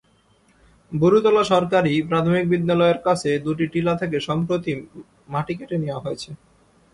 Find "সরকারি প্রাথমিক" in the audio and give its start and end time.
1.51-2.45